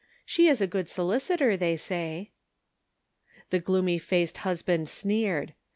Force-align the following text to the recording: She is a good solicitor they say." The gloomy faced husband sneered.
She 0.25 0.47
is 0.47 0.61
a 0.61 0.65
good 0.65 0.89
solicitor 0.89 1.55
they 1.55 1.75
say." 1.77 2.31
The 3.51 3.59
gloomy 3.59 3.99
faced 3.99 4.37
husband 4.37 4.89
sneered. 4.89 5.53